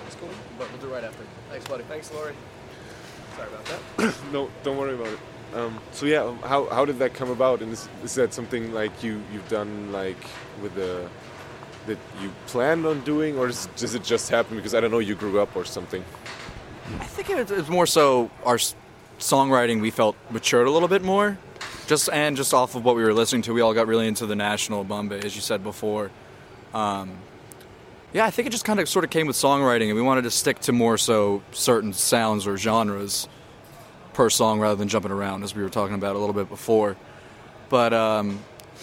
It's 0.07 0.15
cool, 0.15 0.29
but 0.57 0.67
we'll 0.71 0.81
do 0.81 0.87
right 0.87 1.03
after. 1.03 1.23
Thanks, 1.51 1.67
buddy. 1.67 1.83
Thanks, 1.83 2.11
Lori. 2.11 2.33
Sorry 3.35 3.49
about 3.49 3.65
that. 3.97 4.15
no? 4.33 4.49
Don't 4.63 4.77
worry 4.77 4.95
about 4.95 5.09
it. 5.13 5.19
Um, 5.53 5.79
so 5.91 6.07
yeah, 6.07 6.23
um, 6.23 6.39
how 6.39 6.65
how 6.69 6.85
did 6.85 6.97
that 6.97 7.13
come 7.13 7.29
about? 7.29 7.61
And 7.61 7.71
is, 7.71 7.87
is 8.03 8.15
that 8.15 8.33
something 8.33 8.73
like 8.73 9.03
you 9.03 9.21
you've 9.31 9.47
done 9.49 9.91
like 9.91 10.25
with 10.63 10.73
the 10.73 11.07
that 11.85 11.99
you 12.19 12.33
planned 12.47 12.87
on 12.87 13.01
doing, 13.01 13.37
or 13.37 13.47
is, 13.49 13.69
does 13.75 13.93
it 13.93 14.03
just 14.03 14.31
happen 14.31 14.57
because 14.57 14.73
I 14.73 14.79
don't 14.79 14.89
know 14.89 14.97
you 14.97 15.13
grew 15.13 15.39
up 15.39 15.55
or 15.55 15.65
something? 15.65 16.03
I 16.99 17.05
think 17.05 17.29
it 17.29 17.47
was 17.51 17.69
more 17.69 17.85
so 17.85 18.31
our 18.43 18.55
s- 18.55 18.73
songwriting 19.19 19.81
we 19.81 19.91
felt 19.91 20.15
matured 20.29 20.67
a 20.67 20.71
little 20.71 20.87
bit 20.87 21.03
more, 21.03 21.37
just 21.87 22.09
and 22.11 22.37
just 22.37 22.53
off 22.53 22.75
of 22.75 22.85
what 22.85 22.95
we 22.95 23.03
were 23.03 23.13
listening 23.13 23.41
to, 23.43 23.53
we 23.53 23.61
all 23.61 23.73
got 23.73 23.87
really 23.87 24.07
into 24.07 24.25
the 24.25 24.35
national 24.35 24.83
Bombay, 24.83 25.19
as 25.19 25.35
you 25.35 25.41
said 25.41 25.63
before. 25.63 26.11
Um, 26.73 27.17
yeah, 28.13 28.25
I 28.25 28.31
think 28.31 28.47
it 28.47 28.51
just 28.51 28.65
kind 28.65 28.79
of 28.79 28.87
sort 28.87 29.05
of 29.05 29.11
came 29.11 29.27
with 29.27 29.35
songwriting, 29.35 29.87
and 29.87 29.95
we 29.95 30.01
wanted 30.01 30.23
to 30.23 30.31
stick 30.31 30.59
to 30.61 30.71
more 30.71 30.97
so 30.97 31.43
certain 31.51 31.93
sounds 31.93 32.47
or 32.47 32.57
genres 32.57 33.27
per 34.13 34.29
song 34.29 34.59
rather 34.59 34.75
than 34.75 34.87
jumping 34.87 35.11
around, 35.11 35.43
as 35.43 35.55
we 35.55 35.61
were 35.61 35.69
talking 35.69 35.95
about 35.95 36.15
a 36.15 36.19
little 36.19 36.33
bit 36.33 36.49
before. 36.49 36.97
But 37.69 37.93
um, 37.93 38.39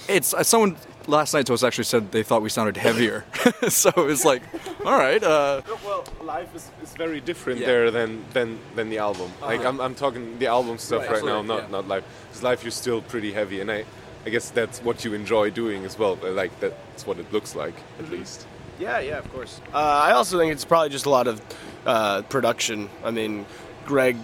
it's 0.08 0.34
uh, 0.34 0.42
someone 0.42 0.76
last 1.06 1.34
night 1.34 1.46
to 1.46 1.54
us 1.54 1.62
actually 1.62 1.84
said 1.84 2.12
they 2.12 2.22
thought 2.22 2.42
we 2.42 2.48
sounded 2.48 2.76
heavier. 2.76 3.24
so 3.68 3.90
it 3.90 3.96
was 3.96 4.24
like, 4.24 4.42
all 4.84 4.98
right. 4.98 5.22
Uh, 5.22 5.62
Well, 5.84 6.04
life 6.22 6.54
is, 6.54 6.70
is 6.82 6.92
very 6.94 7.20
different 7.20 7.60
Yeah. 7.60 7.66
there 7.66 7.90
than, 7.90 8.24
than 8.32 8.58
than 8.76 8.90
the 8.90 8.98
album. 8.98 9.30
Like 9.40 9.60
Uh-huh. 9.60 9.68
I'm, 9.68 9.80
I'm 9.80 9.94
talking 9.94 10.38
the 10.38 10.46
album 10.46 10.78
stuff 10.78 11.02
Right, 11.02 11.12
right, 11.12 11.24
now, 11.24 11.42
not 11.42 11.62
yeah. 11.64 11.68
not 11.70 11.88
live. 11.88 12.04
Because 12.28 12.42
live 12.42 12.62
you're 12.62 12.70
still 12.70 13.02
pretty 13.02 13.32
heavy, 13.32 13.60
and 13.60 13.70
I 13.70 13.84
I 14.26 14.30
guess 14.30 14.50
that's 14.50 14.80
what 14.80 15.04
you 15.04 15.12
enjoy 15.14 15.50
doing 15.50 15.84
as 15.84 15.98
well. 15.98 16.16
Like 16.22 16.58
that's 16.60 17.06
what 17.06 17.18
it 17.18 17.30
looks 17.32 17.54
like 17.54 17.74
at 17.98 18.10
least. 18.10 18.46
Yeah, 18.80 18.98
yeah, 19.00 19.18
of 19.18 19.30
course. 19.32 19.60
Uh, 19.72 19.78
I 19.78 20.12
also 20.12 20.38
think 20.38 20.50
it's 20.52 20.64
probably 20.64 20.88
just 20.88 21.06
a 21.06 21.10
lot 21.10 21.28
of 21.28 21.40
uh, 21.86 22.22
production. 22.22 22.88
I 23.04 23.10
mean, 23.10 23.46
Greg, 23.86 24.16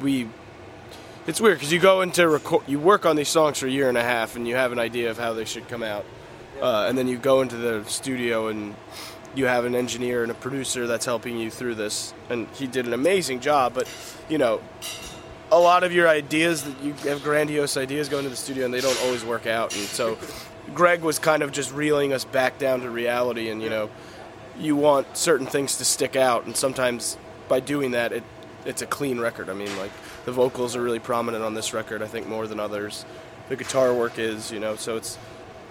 we. 0.00 0.28
It's 1.26 1.38
weird 1.38 1.58
because 1.58 1.70
you 1.70 1.78
go 1.78 2.00
into 2.00 2.26
record, 2.26 2.64
you 2.66 2.80
work 2.80 3.04
on 3.04 3.14
these 3.14 3.28
songs 3.28 3.58
for 3.58 3.66
a 3.66 3.70
year 3.70 3.90
and 3.90 3.98
a 3.98 4.02
half, 4.02 4.36
and 4.36 4.48
you 4.48 4.56
have 4.56 4.72
an 4.72 4.78
idea 4.78 5.10
of 5.10 5.18
how 5.18 5.34
they 5.34 5.44
should 5.44 5.68
come 5.68 5.82
out, 5.82 6.06
uh, 6.62 6.86
and 6.88 6.96
then 6.96 7.08
you 7.08 7.18
go 7.18 7.42
into 7.42 7.56
the 7.56 7.84
studio 7.84 8.48
and 8.48 8.74
you 9.34 9.44
have 9.44 9.66
an 9.66 9.74
engineer 9.74 10.22
and 10.22 10.32
a 10.32 10.34
producer 10.34 10.86
that's 10.86 11.04
helping 11.04 11.38
you 11.38 11.50
through 11.50 11.74
this, 11.74 12.14
and 12.30 12.48
he 12.54 12.66
did 12.66 12.86
an 12.86 12.94
amazing 12.94 13.40
job. 13.40 13.74
But 13.74 13.86
you 14.30 14.38
know, 14.38 14.62
a 15.52 15.60
lot 15.60 15.84
of 15.84 15.92
your 15.92 16.08
ideas 16.08 16.62
that 16.64 16.82
you 16.82 16.94
have 16.94 17.22
grandiose 17.22 17.76
ideas 17.76 18.08
go 18.08 18.16
into 18.16 18.30
the 18.30 18.36
studio 18.36 18.64
and 18.64 18.72
they 18.72 18.80
don't 18.80 18.98
always 19.02 19.22
work 19.22 19.46
out, 19.46 19.76
and 19.76 19.84
so 19.84 20.16
Greg 20.74 21.02
was 21.02 21.18
kind 21.18 21.42
of 21.42 21.52
just 21.52 21.70
reeling 21.70 22.14
us 22.14 22.24
back 22.24 22.58
down 22.58 22.80
to 22.80 22.88
reality, 22.88 23.50
and 23.50 23.60
you 23.60 23.68
know, 23.68 23.90
you 24.58 24.74
want 24.74 25.18
certain 25.18 25.46
things 25.46 25.76
to 25.76 25.84
stick 25.84 26.16
out, 26.16 26.46
and 26.46 26.56
sometimes 26.56 27.18
by 27.46 27.60
doing 27.60 27.90
that, 27.90 28.14
it 28.14 28.24
it's 28.64 28.82
a 28.82 28.86
clean 28.86 29.20
record. 29.20 29.48
I 29.48 29.54
mean, 29.54 29.74
like 29.78 29.92
the 30.24 30.32
vocals 30.32 30.76
are 30.76 30.82
really 30.82 30.98
prominent 30.98 31.44
on 31.44 31.54
this 31.54 31.72
record, 31.72 32.02
I 32.02 32.06
think 32.06 32.26
more 32.26 32.46
than 32.46 32.60
others. 32.60 33.04
The 33.48 33.56
guitar 33.56 33.92
work 33.94 34.18
is, 34.18 34.52
you 34.52 34.60
know, 34.60 34.76
so 34.76 34.96
it's 34.96 35.18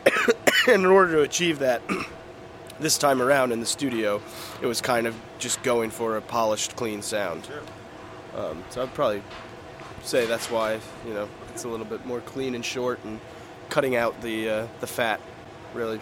in 0.67 0.86
order 0.86 1.13
to 1.13 1.22
achieve 1.22 1.60
that 1.60 1.81
this 2.79 2.98
time 2.98 3.22
around 3.22 3.51
in 3.51 3.60
the 3.60 3.65
studio, 3.65 4.22
it 4.62 4.65
was 4.65 4.81
kind 4.81 5.08
of 5.08 5.15
just 5.38 5.62
going 5.63 5.89
for 5.89 6.17
a 6.17 6.22
polished, 6.22 6.75
clean 6.75 7.01
sound. 7.01 7.48
Um, 8.36 8.63
so 8.69 8.84
I'd 8.84 8.93
probably 8.93 9.24
say 10.03 10.25
that's 10.25 10.50
why 10.50 10.79
you 11.05 11.13
know 11.13 11.27
it's 11.53 11.63
a 11.63 11.67
little 11.67 11.86
bit 11.86 12.05
more 12.05 12.22
clean 12.22 12.55
and 12.55 12.63
short 12.63 13.03
and 13.03 13.19
cutting 13.69 13.96
out 13.96 14.22
the 14.22 14.50
uh, 14.50 14.67
the 14.79 14.88
fat, 14.88 15.19
really. 15.74 16.00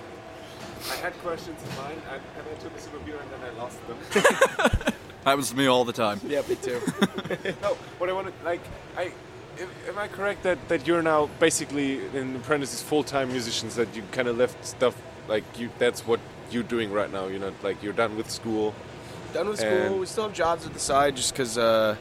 I 0.91 0.95
had 0.95 1.13
questions 1.19 1.59
in 1.63 1.75
mind, 1.75 2.01
and, 2.11 2.21
and 2.37 2.47
I 2.47 2.61
took 2.61 2.75
a 2.75 2.79
sip 2.79 2.93
of 2.93 3.05
beer 3.05 3.17
and 3.19 3.31
then 3.31 3.49
I 3.49 3.57
lost 3.57 3.79
them. 3.87 4.93
happens 5.27 5.49
to 5.51 5.57
me 5.57 5.67
all 5.67 5.85
the 5.85 5.93
time. 5.93 6.19
Yeah, 6.27 6.41
me 6.47 6.55
too. 6.55 6.81
no, 7.61 7.75
what 7.99 8.09
I 8.09 8.13
wanted, 8.13 8.33
like, 8.43 8.61
I. 8.97 9.11
Am 9.59 9.69
am 9.89 9.97
I 9.97 10.07
correct 10.07 10.43
that, 10.43 10.59
that 10.67 10.85
you're 10.85 11.01
now 11.01 11.31
basically 11.39 12.05
in 12.15 12.39
parentheses 12.41 12.79
full-time 12.83 13.29
musicians 13.29 13.73
that 13.73 13.95
you 13.95 14.03
kind 14.11 14.27
of 14.27 14.37
left 14.37 14.63
stuff 14.63 14.95
like 15.27 15.43
you 15.57 15.71
that's 15.79 16.05
what 16.05 16.19
you're 16.51 16.61
doing 16.61 16.91
right 16.91 17.11
now 17.11 17.25
you're 17.25 17.39
not 17.39 17.55
like 17.63 17.81
you're 17.81 17.91
done 17.91 18.15
with 18.15 18.29
school 18.29 18.75
Done 19.33 19.49
with 19.49 19.59
school. 19.59 19.99
We 19.99 20.05
still 20.05 20.23
have 20.23 20.33
jobs 20.33 20.65
at 20.65 20.73
the 20.73 20.79
side 20.79 21.15
just 21.15 21.33
because 21.33 21.57
uh, 21.57 21.95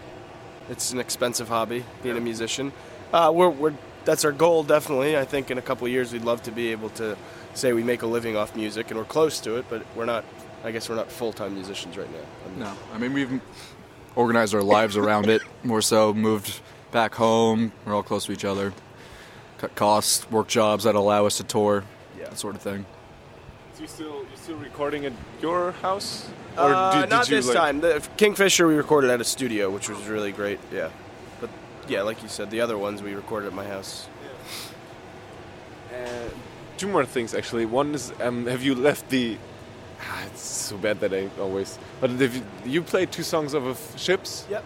it's 0.70 0.92
an 0.92 1.00
expensive 1.00 1.48
hobby 1.48 1.84
being 2.02 2.16
a 2.16 2.20
musician. 2.20 2.72
Uh, 3.12 3.32
we're, 3.34 3.48
we're 3.48 3.74
that's 4.04 4.24
our 4.24 4.32
goal 4.32 4.62
definitely. 4.62 5.16
I 5.16 5.24
think 5.24 5.50
in 5.50 5.58
a 5.58 5.62
couple 5.62 5.86
of 5.86 5.92
years 5.92 6.12
we'd 6.12 6.24
love 6.24 6.42
to 6.44 6.52
be 6.52 6.70
able 6.70 6.90
to 6.90 7.16
say 7.54 7.72
we 7.72 7.82
make 7.82 8.02
a 8.02 8.06
living 8.06 8.36
off 8.36 8.54
music, 8.54 8.90
and 8.90 8.98
we're 8.98 9.06
close 9.06 9.40
to 9.40 9.56
it, 9.56 9.66
but 9.68 9.84
we're 9.96 10.04
not. 10.04 10.24
I 10.64 10.70
guess 10.72 10.88
we're 10.88 10.96
not 10.96 11.10
full 11.10 11.32
time 11.32 11.54
musicians 11.54 11.96
right 11.96 12.08
now. 12.12 12.64
No, 12.66 12.72
I 12.94 12.98
mean 12.98 13.12
we've 13.12 13.40
organized 14.14 14.54
our 14.54 14.62
lives 14.62 14.96
around 14.96 15.28
it 15.28 15.42
more 15.62 15.82
so. 15.82 16.12
Moved 16.14 16.60
back 16.92 17.14
home. 17.14 17.72
We're 17.84 17.94
all 17.94 18.02
close 18.02 18.26
to 18.26 18.32
each 18.32 18.44
other. 18.44 18.72
Cut 19.58 19.74
costs, 19.74 20.30
work 20.30 20.48
jobs 20.48 20.84
that 20.84 20.94
allow 20.94 21.26
us 21.26 21.36
to 21.38 21.44
tour, 21.44 21.84
Yeah. 22.18 22.26
Uh, 22.26 22.30
that 22.30 22.38
sort 22.38 22.54
of 22.56 22.62
thing. 22.62 22.84
so 23.74 23.82
you 23.82 23.88
still 23.88 24.06
you 24.22 24.36
still 24.36 24.56
recording 24.56 25.06
at 25.06 25.12
your 25.40 25.72
house 25.82 26.28
Uh, 26.56 27.06
not 27.08 27.28
you, 27.28 27.36
this 27.36 27.46
like- 27.48 27.56
time. 27.56 27.80
The 27.80 28.06
Kingfisher 28.16 28.66
we 28.66 28.74
recorded 28.74 29.10
at 29.10 29.20
a 29.20 29.24
studio, 29.24 29.70
which 29.70 29.88
was 29.88 30.06
really 30.08 30.32
great. 30.32 30.58
Yeah, 30.72 30.88
but 31.40 31.50
yeah, 31.88 32.02
like 32.02 32.22
you 32.22 32.28
said, 32.28 32.50
the 32.50 32.60
other 32.62 32.76
ones 32.78 33.02
we 33.02 33.14
recorded 33.14 33.46
at 33.48 33.52
my 33.54 33.66
house. 33.66 34.08
Uh, 35.92 36.28
two 36.76 36.88
more 36.88 37.04
things 37.06 37.34
actually. 37.34 37.64
One 37.66 37.94
is, 37.94 38.12
um, 38.20 38.46
have 38.46 38.62
you 38.62 38.74
left 38.74 39.08
the? 39.10 39.36
Ah, 40.00 40.24
it's 40.26 40.42
so 40.42 40.76
bad 40.76 41.00
that 41.00 41.12
I 41.14 41.28
always. 41.40 41.78
But 42.00 42.10
you, 42.10 42.42
you 42.64 42.82
played 42.82 43.10
two 43.12 43.22
songs 43.22 43.54
of, 43.54 43.78
ships, 43.96 44.46
Yep. 44.50 44.64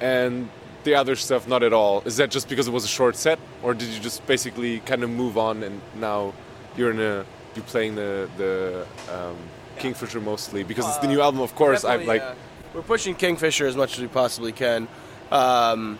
and 0.00 0.48
the 0.84 0.94
other 0.94 1.14
stuff 1.14 1.46
not 1.46 1.62
at 1.62 1.72
all. 1.72 2.02
Is 2.06 2.16
that 2.16 2.30
just 2.30 2.48
because 2.48 2.66
it 2.68 2.72
was 2.72 2.84
a 2.84 2.88
short 2.88 3.16
set, 3.16 3.38
or 3.62 3.74
did 3.74 3.88
you 3.88 4.00
just 4.00 4.26
basically 4.26 4.80
kind 4.80 5.02
of 5.04 5.10
move 5.10 5.38
on 5.38 5.62
and 5.62 5.80
now 5.96 6.32
you're 6.76 6.90
in 6.90 7.00
a 7.00 7.24
you're 7.54 7.64
playing 7.66 7.94
the 7.94 8.28
the 8.38 8.86
um, 9.12 9.36
Kingfisher 9.78 10.20
mostly 10.20 10.62
because 10.64 10.86
it's 10.88 10.98
the 10.98 11.06
new 11.06 11.20
album, 11.20 11.40
of 11.40 11.54
course. 11.54 11.84
I 11.84 11.98
Definitely, 11.98 12.18
like. 12.20 12.22
uh, 12.30 12.34
we're 12.74 12.82
pushing 12.82 13.14
Kingfisher 13.14 13.66
as 13.66 13.76
much 13.76 13.94
as 13.94 14.00
we 14.00 14.08
possibly 14.08 14.52
can. 14.52 14.88
Um, 15.30 15.98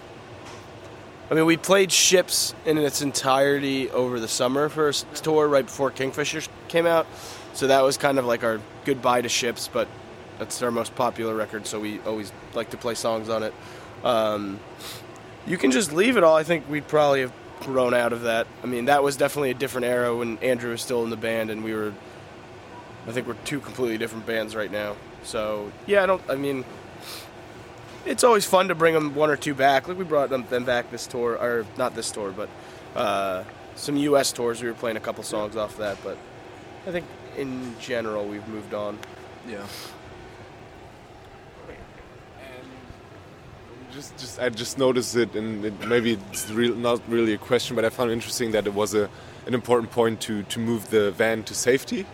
I 1.31 1.35
mean, 1.35 1.47
we 1.47 1.57
played 1.57 1.93
Ships 1.93 2.55
in 2.67 2.76
its 2.79 3.00
entirety 3.02 3.91
over 3.91 4.19
the 4.21 4.29
summer 4.29 4.69
first 4.69 5.07
tour, 5.23 5.47
right 5.49 5.64
before 5.64 5.91
Kingfisher 5.91 6.43
came 6.69 6.87
out. 6.87 7.07
So 7.54 7.66
that 7.66 7.82
was 7.82 7.97
kind 7.97 8.18
of 8.18 8.25
like 8.25 8.44
our 8.44 8.61
goodbye 8.85 9.23
to 9.23 9.28
Ships, 9.28 9.68
but 9.68 9.88
that's 10.38 10.62
our 10.62 10.71
most 10.71 10.94
popular 10.94 11.35
record, 11.35 11.66
so 11.66 11.78
we 11.78 12.00
always 12.00 12.32
like 12.54 12.71
to 12.71 12.76
play 12.76 12.94
songs 12.94 13.28
on 13.28 13.42
it. 13.42 13.54
Um, 14.02 14.59
you 15.47 15.59
can 15.59 15.71
just 15.71 15.92
leave 15.92 16.16
it 16.16 16.25
all. 16.25 16.37
I 16.37 16.44
think 16.44 16.68
we'd 16.68 16.88
probably 16.88 17.21
have 17.21 17.32
grown 17.61 17.94
out 17.94 18.12
of 18.12 18.23
that. 18.23 18.47
I 18.62 18.66
mean, 18.66 18.87
that 18.87 19.02
was 19.02 19.16
definitely 19.16 19.50
a 19.50 19.54
different 19.54 19.87
era 19.87 20.16
when 20.16 20.38
Andrew 20.38 20.71
was 20.71 20.82
still 20.82 21.04
in 21.04 21.11
the 21.11 21.16
band, 21.16 21.50
and 21.50 21.62
we 21.62 21.75
were 21.75 21.92
I 23.06 23.11
think 23.11 23.26
we're 23.26 23.35
two 23.44 23.61
completely 23.61 23.99
different 23.99 24.26
bands 24.26 24.54
right 24.54 24.71
now. 24.71 24.97
So 25.25 25.73
yeah, 25.87 26.02
I 26.02 26.06
don't. 26.06 26.23
I 26.28 26.37
mean, 26.37 26.64
it's 28.06 28.25
always 28.25 28.44
fun 28.44 28.68
to 28.68 28.75
bring 28.75 28.94
them 28.94 29.14
one 29.14 29.30
or 29.30 29.37
two 29.37 29.54
back. 29.54 29.88
Like 29.88 29.99
we 29.99 30.04
brought 30.04 30.30
them, 30.30 30.47
them 30.49 30.64
back 30.64 30.90
this 30.90 31.06
tour, 31.06 31.37
or 31.37 31.66
not 31.76 31.94
this 31.94 32.11
tour, 32.11 32.30
but 32.30 32.49
uh, 32.94 33.44
some 33.75 33.97
U.S. 33.97 34.32
tours. 34.32 34.62
We 34.62 34.68
were 34.68 34.75
playing 34.75 34.97
a 34.97 35.00
couple 35.00 35.25
songs 35.25 35.56
off 35.56 35.76
that, 35.78 35.99
but 36.04 36.16
I 36.87 36.92
think 36.92 37.06
in 37.37 37.75
general 37.81 38.25
we've 38.27 38.47
moved 38.49 38.75
on. 38.75 38.99
Yeah. 39.49 39.67
Just, 43.93 44.17
just, 44.17 44.41
I 44.41 44.49
just 44.49 44.79
noticed 44.79 45.17
it, 45.17 45.35
and 45.35 45.67
it, 45.67 45.87
maybe 45.87 46.19
it's 46.31 46.51
real, 46.51 46.75
not 46.75 47.03
really 47.09 47.35
a 47.35 47.39
question, 47.39 47.77
but 47.77 47.85
I 47.85 47.91
found 47.91 48.11
it 48.11 48.15
interesting 48.15 48.53
that 48.53 48.67
it 48.67 48.73
was 48.73 48.95
a, 48.95 49.11
an 49.47 49.53
important 49.53 49.93
point 49.93 50.19
to, 50.23 50.45
to 50.45 50.59
move 50.59 50.89
the 50.89 51.11
van 51.11 51.43
to 51.45 51.55
safety, 51.55 52.07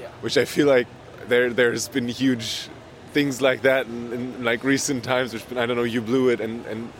Yeah. 0.00 0.08
which 0.22 0.38
I 0.38 0.46
feel 0.46 0.66
like 0.66 0.86
there 1.28 1.52
there's 1.52 1.86
been 1.86 2.08
huge 2.08 2.70
things 3.12 3.42
like 3.42 3.60
that 3.62 3.86
in, 3.86 4.12
in 4.12 4.44
like 4.44 4.64
recent 4.64 5.04
times. 5.04 5.32
There's 5.32 5.44
been 5.44 5.58
I 5.58 5.66
don't 5.66 5.76
know, 5.76 5.82
you 5.82 6.00
blew 6.00 6.30
it, 6.30 6.40
and, 6.40 6.64
and 6.64 6.90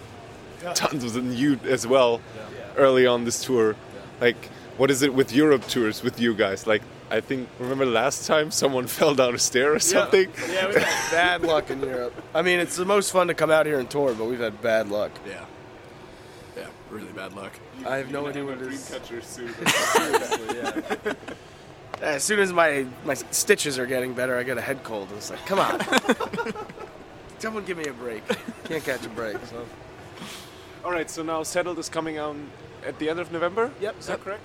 tons 0.74 1.04
of 1.04 1.14
them 1.14 1.32
you 1.32 1.58
as 1.64 1.86
well 1.86 2.20
yeah. 2.36 2.66
early 2.76 3.06
on 3.06 3.24
this 3.24 3.42
tour. 3.42 3.76
Like, 4.20 4.50
what 4.76 4.90
is 4.90 5.00
it 5.00 5.14
with 5.14 5.32
Europe 5.32 5.66
tours 5.68 6.02
with 6.02 6.20
you 6.20 6.34
guys? 6.34 6.66
Like, 6.66 6.82
I 7.10 7.20
think 7.20 7.48
remember 7.58 7.86
last 7.86 8.26
time 8.26 8.50
someone 8.50 8.86
fell 8.98 9.14
down 9.14 9.34
a 9.34 9.38
stair 9.38 9.74
or 9.74 9.78
something. 9.78 10.30
Yeah, 10.50 10.66
we've 10.66 10.76
had 10.76 11.10
bad 11.10 11.42
luck 11.42 11.70
in 11.70 11.80
Europe. 11.80 12.14
I 12.34 12.42
mean, 12.42 12.60
it's 12.60 12.76
the 12.76 12.84
most 12.84 13.12
fun 13.12 13.28
to 13.28 13.34
come 13.34 13.50
out 13.50 13.66
here 13.66 13.78
and 13.78 13.88
tour, 13.90 14.14
but 14.14 14.26
we've 14.26 14.40
had 14.40 14.60
bad 14.60 14.88
luck. 14.88 15.12
Yeah. 15.26 15.44
Yeah. 16.56 16.66
Really 16.90 17.12
bad 17.12 17.34
luck. 17.34 17.52
I 17.86 17.96
have 17.96 18.10
no 18.10 18.26
idea 18.26 18.44
what 18.44 18.60
it 18.60 18.72
is. 18.72 18.90
Dreamcatcher 18.90 19.22
suit. 19.22 19.54
Seriously, 19.68 20.56
yeah. 20.56 21.14
As 22.00 22.22
soon 22.22 22.38
as 22.40 22.52
my, 22.52 22.86
my 23.04 23.14
stitches 23.14 23.78
are 23.78 23.86
getting 23.86 24.14
better, 24.14 24.36
I 24.36 24.42
get 24.42 24.58
a 24.58 24.60
head 24.60 24.82
cold. 24.84 25.08
And 25.08 25.18
it's 25.18 25.30
like, 25.30 25.44
come 25.46 25.58
on. 25.58 25.80
Someone 27.38 27.64
give 27.64 27.78
me 27.78 27.86
a 27.86 27.92
break. 27.92 28.22
Can't 28.64 28.84
catch 28.84 29.04
a 29.06 29.08
break. 29.08 29.36
So. 29.46 29.64
All 30.84 30.92
right, 30.92 31.08
so 31.10 31.22
now 31.22 31.42
Settled 31.42 31.78
is 31.78 31.88
coming 31.88 32.18
out 32.18 32.36
at 32.86 32.98
the 32.98 33.08
end 33.08 33.18
of 33.20 33.32
November. 33.32 33.70
Yep. 33.80 33.98
is 33.98 34.06
that 34.06 34.20
correct? 34.20 34.42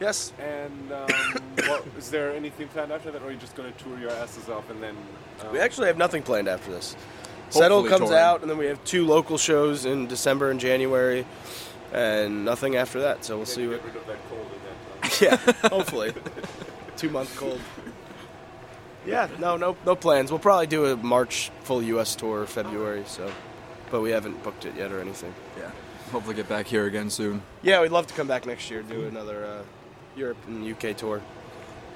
Yes. 0.00 0.32
And 0.38 0.92
um, 0.92 1.08
what, 1.68 1.84
is 1.96 2.10
there 2.10 2.32
anything 2.34 2.68
planned 2.68 2.92
after 2.92 3.10
that, 3.10 3.22
or 3.22 3.26
are 3.26 3.30
you 3.30 3.36
just 3.38 3.54
going 3.54 3.72
to 3.72 3.78
tour 3.84 3.98
your 3.98 4.10
asses 4.10 4.48
off 4.48 4.68
and 4.70 4.82
then? 4.82 4.96
Um, 5.40 5.52
We 5.52 5.58
actually 5.60 5.86
have 5.86 5.96
nothing 5.98 6.22
planned 6.22 6.48
after 6.48 6.70
this. 6.70 6.96
Settle 7.50 7.78
Hopefully 7.82 7.98
comes 7.98 8.10
touring. 8.10 8.24
out, 8.24 8.40
and 8.42 8.50
then 8.50 8.58
we 8.58 8.66
have 8.66 8.82
two 8.84 9.06
local 9.06 9.38
shows 9.38 9.84
in 9.84 10.06
December 10.08 10.50
and 10.50 10.58
January, 10.58 11.24
and 11.92 12.44
nothing 12.44 12.74
after 12.76 13.00
that. 13.02 13.24
So 13.24 13.36
we'll 13.36 13.46
see 13.46 13.68
what. 13.68 13.82
Get 13.84 13.94
rid 13.94 13.96
of 13.96 14.06
that 14.08 14.28
cold 14.28 14.46
in 14.46 14.58
that 14.64 15.38
time. 15.38 15.50
Yeah, 15.62 15.68
hopefully. 15.68 16.12
Two 16.96 17.10
month 17.10 17.34
cold. 17.36 17.60
Yeah, 19.06 19.28
no, 19.38 19.58
no, 19.58 19.76
no 19.84 19.94
plans. 19.94 20.30
We'll 20.30 20.38
probably 20.40 20.66
do 20.66 20.86
a 20.86 20.96
March 20.96 21.50
full 21.62 21.82
U.S. 21.82 22.16
tour 22.16 22.46
February. 22.46 23.04
So, 23.06 23.30
but 23.90 24.00
we 24.00 24.10
haven't 24.12 24.42
booked 24.42 24.64
it 24.64 24.74
yet 24.76 24.92
or 24.92 25.00
anything. 25.02 25.34
Yeah. 25.58 25.70
Hopefully 26.10 26.34
get 26.34 26.48
back 26.48 26.66
here 26.66 26.86
again 26.86 27.10
soon. 27.10 27.42
Yeah, 27.62 27.82
we'd 27.82 27.90
love 27.90 28.06
to 28.06 28.14
come 28.14 28.26
back 28.26 28.46
next 28.46 28.70
year 28.70 28.80
do 28.82 29.06
another 29.06 29.44
uh, 29.44 29.62
Europe 30.16 30.38
and 30.46 30.64
UK 30.64 30.96
tour. 30.96 31.20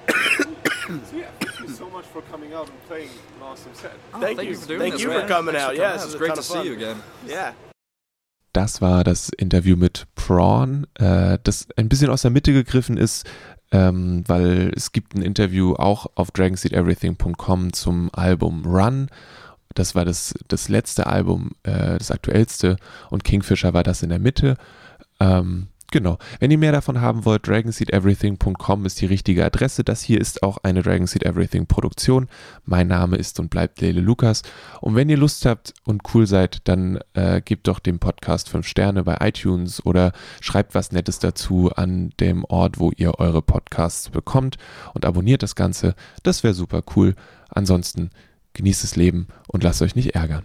So 0.08 1.16
yeah, 1.16 1.26
thank 1.40 1.60
you 1.60 1.68
so 1.68 1.88
much 1.90 2.06
for 2.06 2.22
coming 2.30 2.54
out 2.54 2.68
and 2.70 2.78
playing 2.88 3.10
an 3.36 3.42
awesome 3.42 3.74
set. 3.74 3.92
Thank 4.20 4.42
you. 4.42 4.56
for 4.56 4.66
doing 4.68 4.80
Thank 4.80 4.92
this, 4.94 5.02
you 5.02 5.08
man. 5.10 5.20
for 5.22 5.28
coming 5.28 5.54
Thanks 5.54 5.68
out. 5.68 5.74
for 5.76 5.82
Yeah, 5.82 5.94
It's 6.02 6.14
great 6.14 6.34
to 6.34 6.42
see 6.42 6.62
you 6.62 6.72
again. 6.74 7.02
Yeah. 7.26 7.52
Das 8.54 8.80
war 8.80 9.04
das 9.04 9.28
Interview 9.28 9.76
mit 9.76 10.06
Prawn, 10.14 10.86
äh, 10.94 11.38
das 11.44 11.68
ein 11.76 11.88
bisschen 11.90 12.08
aus 12.10 12.22
der 12.22 12.30
Mitte 12.30 12.52
gegriffen 12.54 12.96
ist, 12.96 13.28
ähm, 13.70 14.24
weil 14.26 14.72
es 14.74 14.92
gibt 14.92 15.14
ein 15.14 15.20
Interview 15.22 15.74
auch 15.74 16.06
auf 16.14 16.30
dragonseedeverything.com 16.30 17.72
zum 17.74 18.08
Album 18.14 18.64
Run. 18.64 19.10
Das 19.74 19.94
war 19.94 20.06
das, 20.06 20.34
das 20.48 20.70
letzte 20.70 21.06
Album, 21.06 21.50
äh, 21.64 21.98
das 21.98 22.10
aktuellste 22.10 22.76
und 23.10 23.24
Kingfisher 23.24 23.74
war 23.74 23.82
das 23.82 24.02
in 24.02 24.08
der 24.08 24.18
Mitte. 24.18 24.56
Ähm, 25.20 25.68
Genau. 25.90 26.18
Wenn 26.38 26.50
ihr 26.50 26.58
mehr 26.58 26.72
davon 26.72 27.00
haben 27.00 27.24
wollt, 27.24 27.48
dragonseedeverything.com 27.48 28.84
ist 28.84 29.00
die 29.00 29.06
richtige 29.06 29.42
Adresse. 29.44 29.84
Das 29.84 30.02
hier 30.02 30.20
ist 30.20 30.42
auch 30.42 30.58
eine 30.62 30.82
Dragonseed 30.82 31.24
Everything 31.24 31.66
Produktion. 31.66 32.28
Mein 32.66 32.88
Name 32.88 33.16
ist 33.16 33.40
und 33.40 33.48
bleibt 33.48 33.80
Lele 33.80 34.02
Lukas. 34.02 34.42
Und 34.82 34.96
wenn 34.96 35.08
ihr 35.08 35.16
Lust 35.16 35.46
habt 35.46 35.72
und 35.84 36.02
cool 36.12 36.26
seid, 36.26 36.58
dann 36.68 36.98
äh, 37.14 37.40
gebt 37.40 37.68
doch 37.68 37.78
dem 37.78 38.00
Podcast 38.00 38.50
5 38.50 38.66
Sterne 38.66 39.02
bei 39.02 39.16
iTunes 39.20 39.84
oder 39.86 40.12
schreibt 40.42 40.74
was 40.74 40.92
Nettes 40.92 41.20
dazu 41.20 41.70
an 41.74 42.10
dem 42.20 42.44
Ort, 42.44 42.78
wo 42.78 42.92
ihr 42.94 43.18
eure 43.18 43.40
Podcasts 43.40 44.10
bekommt 44.10 44.58
und 44.92 45.06
abonniert 45.06 45.42
das 45.42 45.54
Ganze. 45.54 45.94
Das 46.22 46.44
wäre 46.44 46.52
super 46.52 46.82
cool. 46.96 47.14
Ansonsten 47.48 48.10
genießt 48.52 48.82
das 48.84 48.96
Leben 48.96 49.28
und 49.46 49.64
lasst 49.64 49.80
euch 49.80 49.94
nicht 49.94 50.14
ärgern. 50.14 50.44